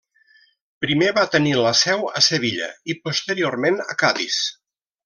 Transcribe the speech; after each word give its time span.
Primer 0.85 1.09
va 1.17 1.25
tenir 1.35 1.53
la 1.65 1.75
seu 1.83 2.09
a 2.21 2.25
Sevilla 2.31 2.73
i 2.95 2.99
posteriorment 3.07 3.83
a 3.89 3.99
Cadis. 4.05 4.43